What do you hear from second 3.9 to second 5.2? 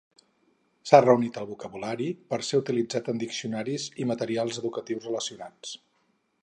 i materials educatius